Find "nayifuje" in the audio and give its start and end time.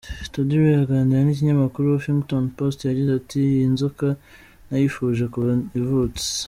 4.67-5.23